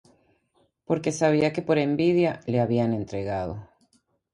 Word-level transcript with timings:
Porque 0.87 1.11
sabía 1.21 1.53
que 1.53 1.61
por 1.67 1.77
envidia 1.77 2.31
le 2.47 2.59
habían 2.59 2.91
entregado. 2.95 3.69